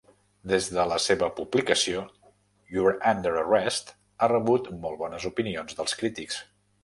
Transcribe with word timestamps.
Des 0.51 0.67
de 0.77 0.85
la 0.91 0.95
seva 1.07 1.27
publicació, 1.39 2.01
"You're 2.77 2.95
Under 3.11 3.35
Arrest" 3.43 3.93
ha 4.17 4.29
rebut 4.33 4.71
molt 4.87 5.01
bones 5.05 5.31
opinions 5.33 5.81
dels 5.81 5.97
crítics. 6.01 6.41